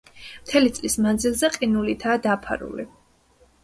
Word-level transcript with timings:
მთელი 0.45 0.71
წლის 0.77 0.95
მანძილზე 1.07 1.53
ყინულითაა 1.59 2.19
დაფარული. 2.29 2.93